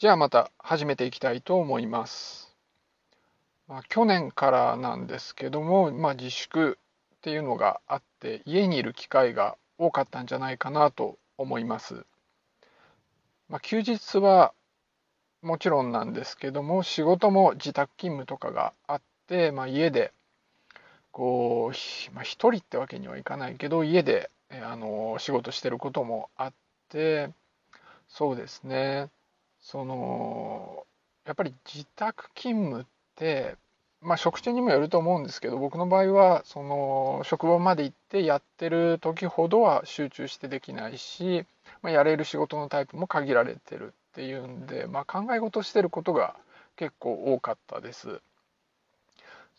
[0.00, 2.56] じゃあまた始めていきたいと思います。
[3.68, 6.78] まあ、去年からなんですけども、まあ、自粛
[7.16, 12.06] っていうのがあって家にいる機会が多かったんじゃないかなと思います。
[13.50, 14.54] まあ、休日は
[15.42, 20.14] もちろんなんですけども仕事も自宅勤務とかがあって、まあ、家で
[21.12, 24.30] こう、まあ、一人ってわけにはいかないけど家で
[24.62, 26.52] あの仕事してることもあっ
[26.88, 27.28] て
[28.08, 29.10] そうですね
[29.60, 30.86] その
[31.26, 33.56] やっぱり自宅勤務って
[34.00, 41.44] まあ職種にもよると思うんですけど僕の場合はその職場まで行ってやってる時ほどは集中してできないし、
[41.82, 46.34] まあ、やれる仕事のタイプも限られてるっていうんで、まあ、考え事してることが
[46.76, 48.20] 結構多かったです。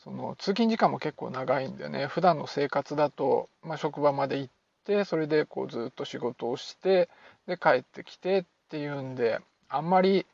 [0.04, 7.08] その通勤時間も結構長いんでね普段の生活だと、まあ、職場まで行ってそれでこうずっと仕事をして
[7.48, 9.40] で帰ってきてっていうんで
[9.72, 10.26] あんまり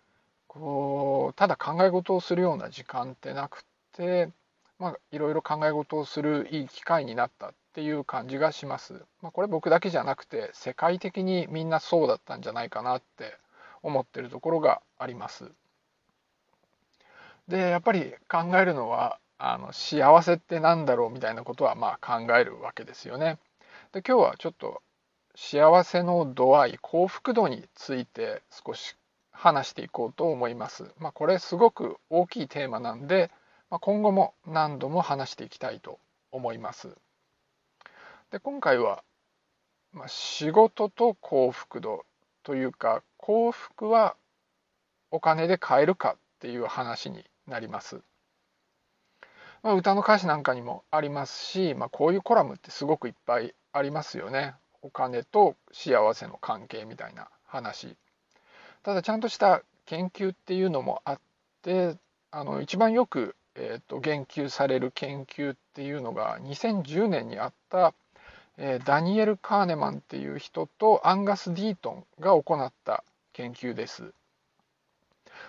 [0.48, 4.30] こうただ考え事をするような時間ってなくて、
[4.80, 9.06] まあ、いろいろ考え事をするいい機会になったっていう感じがします。
[9.22, 13.38] まあ、これ僕だけじゃなくて世界的にみんなそうだったんじゃないかなって
[13.84, 15.52] 思ってるところがあります。
[17.48, 23.38] でやっぱり考えるのはあの幸せって何だろうみたいなことはまあ考えるわけですよね。
[23.94, 24.82] で今日はちょっと
[25.36, 28.96] 幸せの度合い幸福度について少し
[29.38, 30.92] 話していこうと思います。
[30.98, 33.30] まあ、これすごく大きいテーマなんで、
[33.70, 36.00] まあ、今後も何度も話していきたいと
[36.32, 36.98] 思います。
[38.32, 39.04] で今回は、
[39.94, 42.06] まあ、仕事と幸福度
[42.44, 44.16] というか幸福は
[45.12, 48.02] お金で買えるかっていう話になります。
[49.62, 54.56] まあ、歌の歌詞なんかにもありますし、まあ、こういうコラムってすごくいっぱいありますよね。
[54.82, 57.98] お金と幸せの関係みたいな話。
[58.88, 61.20] ただちゃんとした研究っていうのもあっ
[61.62, 61.98] て
[62.32, 67.94] あの一番よく、えーと、言及される研究っていうのが2010年にあった、
[68.58, 73.04] えー、ダニエル・カーネマンっていう人とアンガス・ディートンが行った
[73.34, 74.14] 研究です。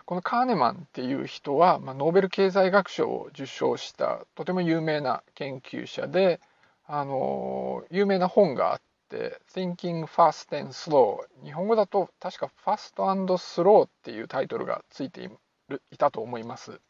[0.04, 6.40] このカーネマンっていう人は、まあ、ノーベル経済学賞を受賞したとても有名な研究者で
[6.88, 15.28] あの有名な本があっ Thinking Fast and Slow 日本語だと確か Fast and Slow っていうタイトルがついてい
[15.68, 16.80] るいたと思います。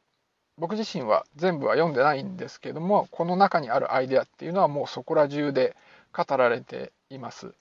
[0.56, 5.76] 僕自身は全部は読んでないんですけどもこの中にあるアイデアっていうのはもうそこら中で
[6.12, 7.54] 語られています。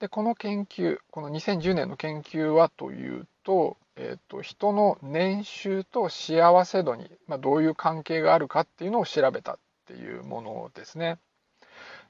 [0.00, 11.18] でこの研究この2010年の研究はというと,、えーと、人の年収と幸せ度に、まあ、どういう関係があるかっていうのを調べたっていうものですね。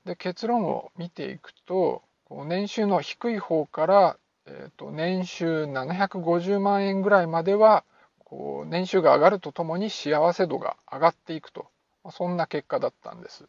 [0.04, 2.02] で結論を見ていくと
[2.46, 7.84] 年収の低い方から、えー、と年収750万円ぐらいまでは
[8.18, 11.66] こう年収が上がるとともに幸せ度が上がっていくと
[12.02, 13.48] まそんな結果だったんです。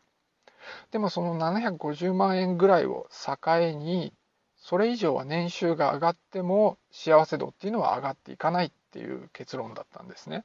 [0.91, 3.37] でもその750万円ぐらいを境
[3.73, 4.13] に
[4.55, 10.43] それ以上は年収が上がっても幸せ度っていうのは上がっていかないっていう結論だったんですね。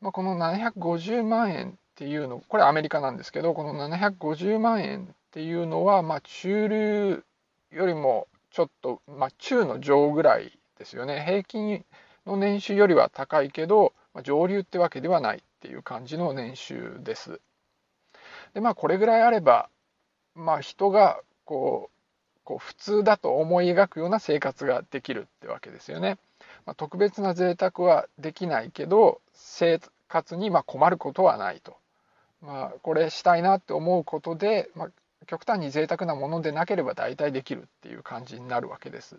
[0.00, 7.24] まあ、この750万円っていうのこれアメリカなんですけどこの750万円っていうのは、まあ、中流
[7.72, 11.86] よりもちょっと、まあ、中の上ぐらいですよね平均
[12.26, 17.40] の年収よりは高いけど、まあ、上流ってわけではないっていう感じの年収です。
[18.52, 19.70] でまあこれぐらいあれば、
[20.34, 21.96] まあ、人がこう
[22.44, 26.18] こう普通だと思い描くような生活ができるってわけですよね。
[26.66, 31.76] まあ、特別な贅沢はできないけど生活にま困ることはないと。
[32.42, 34.88] まあ、これしたいなって思うことで、まあ、
[35.26, 39.16] 極端に贅沢なものでなければ大体できるっていう感じになるわけです。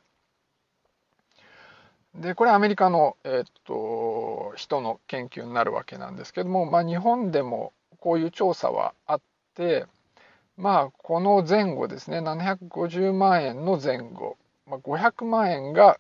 [2.16, 9.22] でこれアメリカの、えー、っと人の研究になるわけなんですけども、まあ、日本でもこういう調査はあっ
[9.56, 9.86] て
[10.56, 16.00] まあこの前後ですね750万円の前後、まあ、500万円が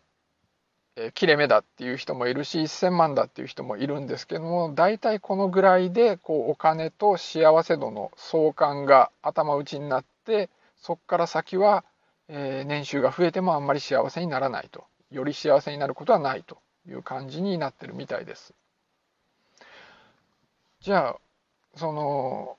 [1.00, 10.50] え切れ目だっていう人もいるし1,000万だっていう人もいるんですけども大体このぐらいでこうお金と幸せ度の相関が頭打ちになって
[10.82, 11.84] そこから先は、
[12.28, 16.58] え年収が増えてもあんまり幸せにならないとより幸せになることはないと
[16.88, 18.54] いう感じになってるみたいです。
[20.82, 21.18] じゃあ
[21.76, 22.58] その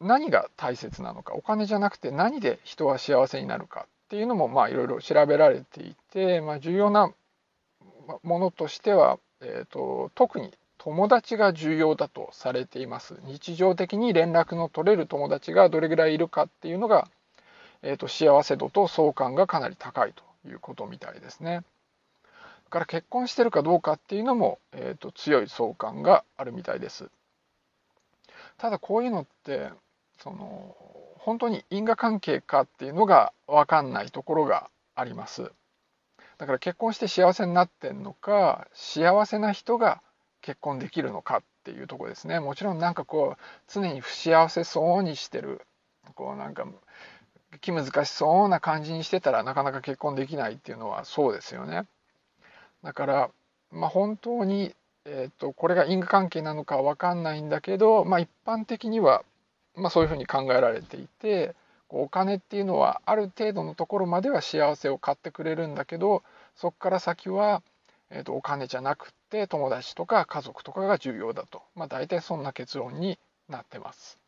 [0.00, 7.12] 何が大切なのかお金じゃなくて何で人は幸せになるかっていうのもまあいろいろ調べられていて、まあ、重要な
[8.22, 13.18] ものとしては、えーと、特に友達が重要だとされています。
[13.24, 17.08] 日常的に連絡の取れる友達がどれぐらいいるかっていうのが、
[17.82, 21.62] えーと、幸せ度と相関がかなり高いということみたいですね。
[22.70, 27.08] から結婚してるかどうかっていうのも、えーと、強い相関があるみたいです。
[28.58, 29.70] ただこういうのって
[30.18, 30.76] その
[31.18, 35.50] 本当に因果関係かっていうのが分かんないところがあります。
[36.38, 40.02] だから結婚して幸せになってんのか幸せな人が
[40.42, 43.42] 結婚できるのかっていうとこですねもちろんなんかこう
[43.72, 45.62] 常に不幸せそうにしてる
[46.14, 46.66] こうなんか
[47.60, 51.86] 気難しそうな感じにしてたらなかなか結婚できないっていうのはそうですよね。
[52.82, 53.30] だから、
[53.70, 54.74] まあ、本当に、
[55.04, 59.24] えーと、これが因果関係なのか分かんないんだけど、まあ、一般的には、
[59.74, 61.54] まあ、そういうふうに考えられていて
[61.88, 66.22] お金っていうのはある程度のところまでは幸せを買ってくれるんだけど
[66.56, 67.62] そこから先は、
[68.10, 73.18] えーと、お金じゃなくて友達とか家族とかが重要だと、まあ、大体そんな結論に
[73.48, 74.18] なってます。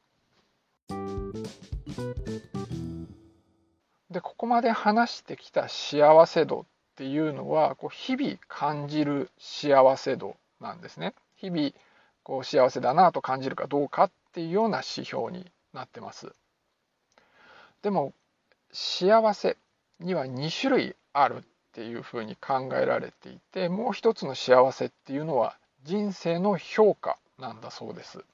[4.10, 6.64] でここまで話してきた幸せ度っ
[6.96, 11.14] ていうのはこう日々感じる幸せ度なんですね。
[11.36, 11.70] 日々
[12.22, 16.34] こう幸せだなと感じるかどうかっていうような指標になってます。
[17.82, 18.12] でも
[18.72, 19.56] 幸せ
[20.00, 21.40] には2種類あるっ
[21.72, 28.24] ていうふうに考えられていてもう一つの幸せっていうのは人生の評価なんだそうです。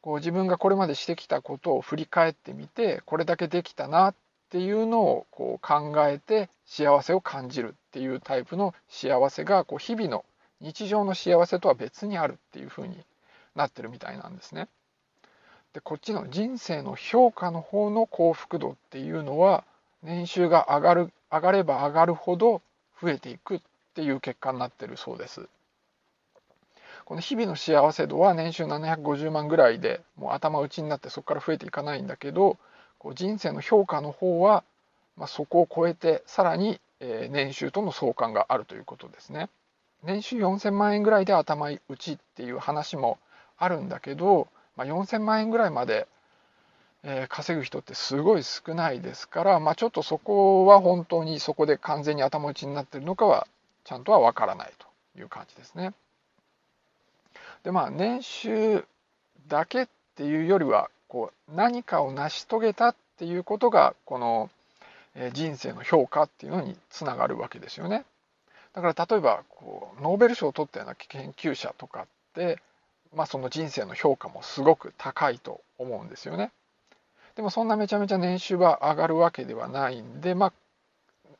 [0.00, 4.14] こう自分がこれまでしてきたことを振り返ってみてこれだけできたなっ
[4.50, 10.24] ていうのをこう考えて幸せを感じるっていうタイプの幸せがこう日々の
[10.60, 12.96] 日常の幸せとは別にあるっていうふうに
[13.56, 14.68] なってるみたいなんですね。
[15.76, 19.62] でこっちの人生の評価の方の幸福度っていうのは
[20.02, 22.62] 年収が上がる上がれば上がるほど
[22.98, 23.60] 増えていくっ
[23.94, 25.50] ていう結果になってるそうです。
[27.04, 32.56] この日々の幸せ度は年収750万ぐらいでもう頭打ちになってそこから増えていかないんだけど
[32.98, 34.64] こう人生の評価の方は、
[35.18, 39.50] まあ、そこを超えてさらに、え年収との相関があるということですね。
[40.04, 43.18] 年収4000万円ぐらいで頭打ちっていう話も
[43.58, 46.06] あるんだけど、まあ、4000万円ぐらいまで、
[47.02, 53.46] え稼ぐ人ってすごい少ないですから、まあ、ちょっとそこは本当にそこで完全に頭打ちになってるのかは
[53.84, 54.86] ちゃんとは分からないと
[55.18, 55.94] いう感じですね。
[57.62, 58.84] でまあ年収
[59.48, 64.50] だけっていうよりはこう何かを成し遂げたっていうことがこの
[65.32, 68.04] 人生の評価っていうのにつながるわけですよね。
[68.74, 72.58] だから例えばこうノーベル賞を取ったような研究者とかって、
[73.14, 76.52] まあ、その人生の評価もすごく高いと思うんですよね。
[77.34, 80.52] でもそんなめちゃめちゃ年収は上がるわけではないんで、まあ、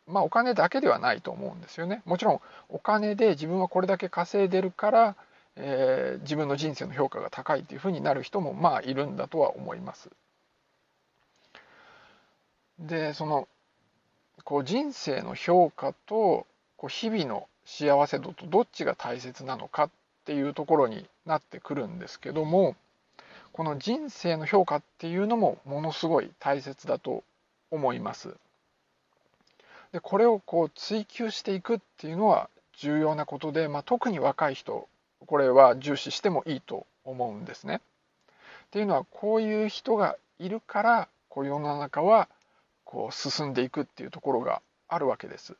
[0.07, 2.03] まあお金だけではないと思うんですよね。
[2.05, 5.17] もちろんお金で自分はこれだけ稼いでるから
[5.57, 10.11] えー、自分の人生の評価が高いというふうになる人もまあいるんだとは思います。
[12.79, 13.49] でその
[14.45, 16.47] こう人生の評価と
[16.77, 19.91] こう日々の幸せ度とどっちが大切なのかっ
[20.27, 22.75] ていうところになってくるんですけども
[23.53, 27.23] この人生の評価っていうのもものすごい大切だと
[27.71, 28.35] 思います。
[29.93, 34.89] でこれをこう追求していくっていうのは重要なことで、まあ、特に若い人
[35.25, 37.81] これは重視してもいいと思うんですね。
[38.67, 42.29] っていうのはこういう人がいるからこう世の中は
[42.85, 45.57] こう進んでいくっていうところがあるわけです。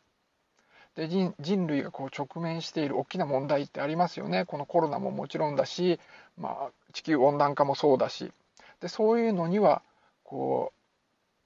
[0.97, 4.45] で人類がこう直面している大きな問題ってありますよね。
[4.47, 6.01] このコロナももちろんだし、
[6.39, 8.33] まあ、地球温暖化もそうだし
[8.81, 9.83] でそういうのには
[10.25, 10.73] こ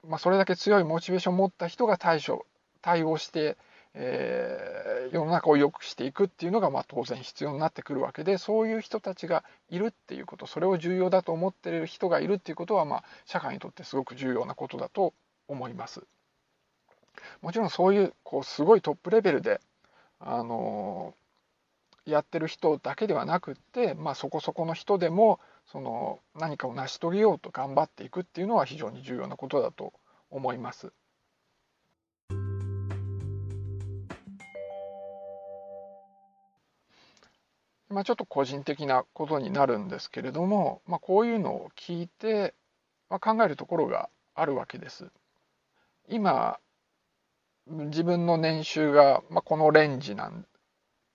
[0.05, 2.47] う、まあ、それだけ強いモチベーションを持った人が対処
[2.81, 3.57] 対応して
[3.95, 15.13] えー、世の中を良くしていくっていうのがまあ当然必要になってくるわけでそういう人たちがいるっていうことそれを重要だと思ってる人がいるっていうことはまあ社会にとってすごく重要なことだと
[15.49, 16.03] 思います。
[17.43, 19.61] もちろんそういうこうすごいトップレベルで、
[20.19, 21.15] あの、
[22.07, 29.93] やってる人だけではなくって、まあ、そこそこの人でもその何かを成し遂げようと頑張っていくっていうのは非常に重要なことだと
[30.31, 30.93] 思います。
[37.89, 42.55] まあ、ちょっと個人的なことになるんですけれども、まあ、こういうのを聞いて、
[43.09, 45.11] まあ、考えるところがあるわけです。
[46.09, 46.59] 今
[47.67, 50.45] 自分の年収が、まあ、このレンジなん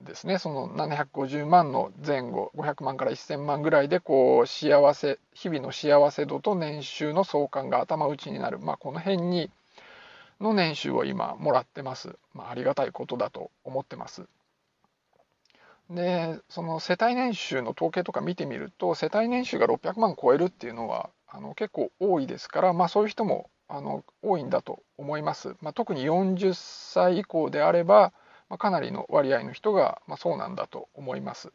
[0.01, 0.37] ですね。
[0.37, 9.51] その750万の前後500万から1000万ぐらいでこう幸せ日々の幸せ度と年収の相関が頭打ちになる、まあ、この辺に
[10.39, 14.27] の年収を今もらってます、まあ、ありがたいことだと思ってます。
[15.89, 25.55] でその世帯年収の統計とか見てみると世帯年収が600万超えるっていうのはあの結構多いですから、まあ、そういう人もあの多いんだと思います。
[25.61, 28.13] まあ、特に40歳以降であれば、
[28.49, 31.51] まあ、かなりの割合の人が、まあ、そうなんだと思います。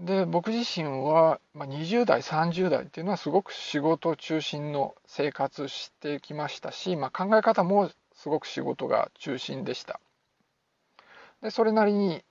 [0.00, 10.00] で僕自身は、まあ、20代30代っていうのはすごく仕事中心の生活してきましたし、まあ、考え方もすごく仕事が中心でした。
[11.42, 12.22] でそれなりに、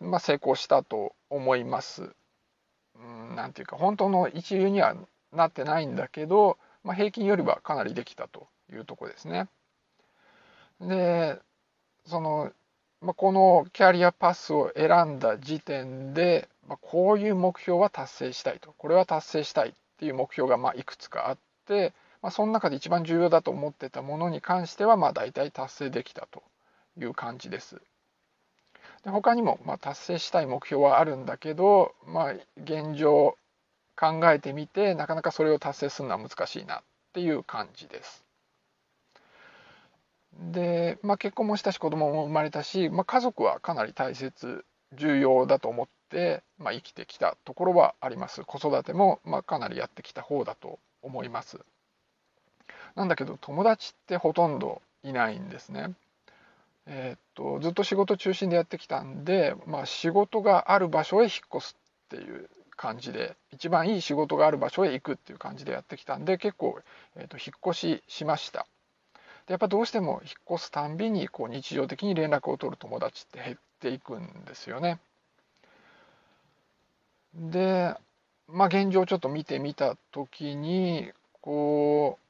[0.00, 2.14] まあ、成功したと思います。
[2.96, 4.96] うんなんていうか本当の一流には
[5.32, 9.46] なってないんだけど、まあ、平均よりはかなりできたというとこですね。
[10.80, 11.38] で
[12.06, 12.50] その、
[13.02, 21.92] まあ、このキャリアパスを選んだ時点で、まあ、こういう目標は達成したいとこれは達成したいっていう目標がまいくつかあって、
[22.22, 26.42] まあ、その中で一番重要だと思ってたものに関してはまあ大体達成できたと
[26.98, 27.82] いう感じです。
[29.04, 33.36] で他にもま達成したい目標はあるんだけど、まあ、現状
[33.98, 38.24] 考えてみてなかなかそれを達成するのは難しいなっていう感じです。
[40.38, 44.64] で、まあ、結婚もしたし子供も生まれたし、まあ、家族はかなり大切
[44.94, 48.44] 重要だと思って、まあ、生きてきたところはあります。
[48.44, 51.58] 子育ても、まあ、かなりやってきた方だと思います。
[52.94, 55.92] なんだけど友達ってほとんどいないんですね。
[56.86, 61.76] えー、っとずっと仕事中心でやってきたんで、まあ、仕事がある場所へ引っ越す
[62.06, 66.80] っていう感じで一番いい仕事がある場所へ行くっていう感じでやってきたんで結構、
[67.16, 68.66] えー、と引っ越ししました。
[69.46, 74.98] でやっぱどうしても引っ越すたんびにこう日常的に連絡を取る友達って減っていくんですよね。
[77.34, 77.94] で
[78.46, 82.28] まあ現状ちょっと見てみた時にこう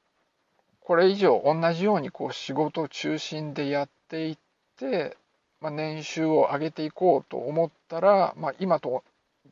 [0.81, 4.39] これ以上同じようにこう仕事を中心でやっていっ
[4.79, 5.19] て、
[5.61, 9.05] まあ、年収を上げていこうと思ったら、まあ、今と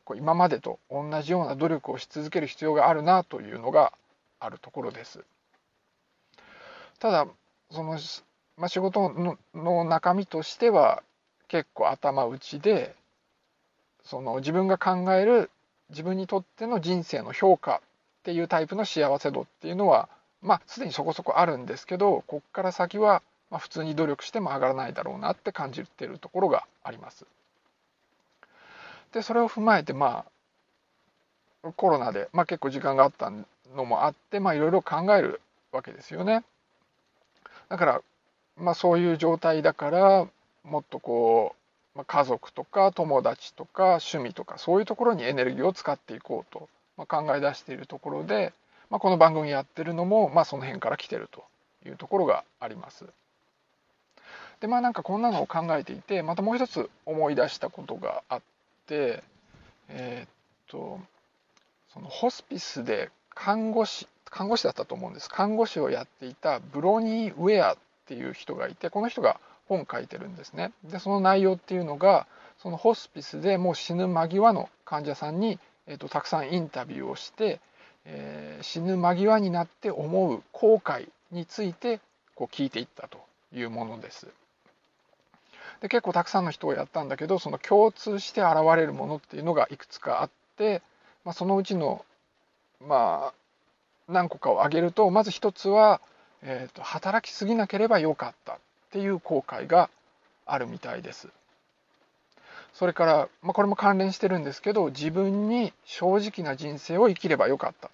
[0.07, 3.91] こう今までと同じような努力をし続ける必要があるなというのが
[4.39, 5.25] あるところです。
[6.99, 7.27] ただ
[7.71, 7.99] その、
[8.55, 11.03] まあ、仕事の中身としては
[11.49, 12.95] 結構頭打ちで
[14.05, 15.51] その自分が考える
[15.89, 17.79] 自分にとっての人生の評価っ
[18.23, 20.07] ていうタイプの幸せ度っていうのは
[20.41, 27.25] まあすでにそこそこあるんですけどこっから先はま普通に努力しても上がらないだろうなって感じてるところがあります。
[29.13, 30.25] でそれを踏まえてま
[31.63, 33.31] あコロナで、まあ、結構時間があった
[33.75, 36.43] のもあっていろいろ考えるわけですよね。
[37.69, 38.01] だから
[38.57, 40.27] まあそういう状態だから
[40.63, 41.55] もっとこ
[41.95, 48.53] う、まあ、家族とか友達とか趣味とかそういうところにエネルギーを使っていこうと、まあ、考え出しているところで、
[48.89, 51.43] まあ、この番組やってるのも、まあ、その辺から来てると
[51.85, 53.05] いうところがあります。
[54.59, 58.56] でまあなんかこんなのを考えていてまたもう一つ思い出したことがあって
[58.95, 60.29] えー、っ
[60.67, 60.99] と
[61.93, 67.77] そのホスピスで看護師看護師だったと思うんです看護師をやっていたブロニー・ウェアっ
[68.07, 72.27] ていう人がいてこの人が本書いてるんですねでその内容っていうのが
[72.57, 77.59] そのホスピスでもう死ぬ間際の患者さんに、えーと、たくさんインタビューをして、
[78.05, 81.99] えー、死ぬ間際になって思う後悔について
[82.35, 83.19] こう聞いていったと
[83.53, 84.27] いうものです。
[85.81, 90.81] で結構たくさんの人をやったんだけどその共通して現れるものっていうのがいくつかあって、
[91.23, 92.05] まあ、そのうちの
[92.85, 93.33] まあ
[94.11, 96.01] 何個かを挙げるとまず一つは、
[96.41, 98.57] えーと、働きすぎなければよかったっ
[98.91, 99.89] ていう後悔が
[100.45, 101.27] あるみたいです。
[102.73, 107.89] それから、まあ、これも関連してるんですけど自分に正直な人生を生きればよかった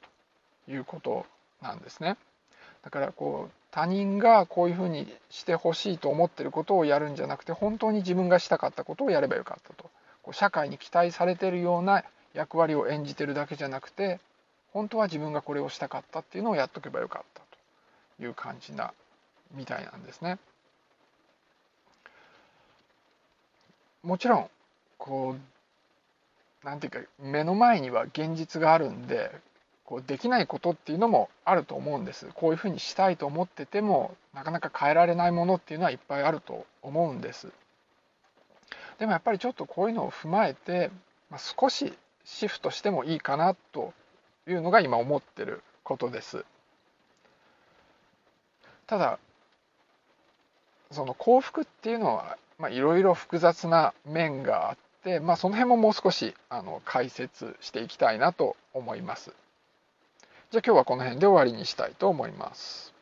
[0.66, 1.26] ということ
[1.62, 2.18] なんですね。
[2.84, 9.90] だからこう他人がこういうふうにしてほしいと思ってることをやるんじゃなくて本当に自分がしたかったことをやればよかったと
[10.22, 14.20] こう社会に期待されてるような役割を演じてるだけじゃなくて
[14.74, 17.42] 本当は自分がこれをしたかったっていうのをやっとけばよかった
[18.20, 18.94] という感じな
[19.54, 20.40] みたいなんですね。
[24.04, 24.50] もちろん
[24.98, 25.36] こ
[26.64, 29.32] うなんていうか目の前には現実があるんで
[29.86, 32.30] こうできないことっていうのもあると思うんです。
[32.34, 37.50] こういうふうにしたいと思っててもなかなか変えられないものっていうのはいっぱいあると思うんです。
[39.00, 40.90] でもやっぱりちょっとこういうのを踏まえて、
[41.30, 43.94] まあ、少しシフトしてもいいかなと
[44.48, 46.46] いうのが今思ってることです。
[48.88, 49.20] ただ
[50.92, 52.38] その幸福っていうのは
[52.70, 59.34] いろいろ複雑な面があって、まあ、その辺ももう少しあの解説していきたいなと思います。
[60.54, 62.94] じゃあ今日はこの辺で終わりにしたいと思います。